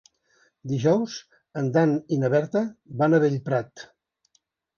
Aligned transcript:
Dijous 0.69 1.17
en 1.61 1.67
Dan 1.75 1.93
i 2.17 2.19
na 2.23 2.31
Berta 2.37 2.65
van 3.03 3.15
a 3.15 3.21
Bellprat. 3.27 3.87